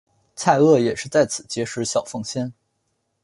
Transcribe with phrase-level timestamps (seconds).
[0.35, 2.51] 蔡锷也是在此结识小凤仙。